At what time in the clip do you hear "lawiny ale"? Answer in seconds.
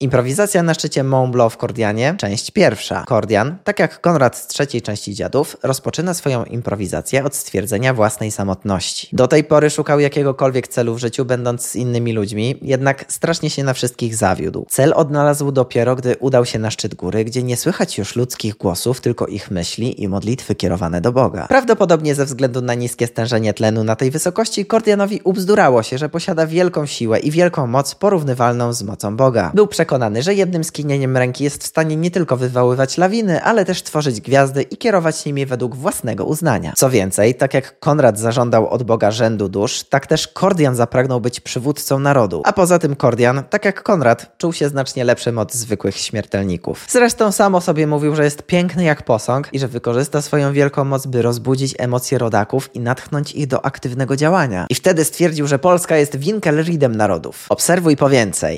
32.98-33.64